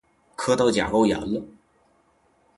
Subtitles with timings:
[0.35, 1.43] 磕到甲沟炎了！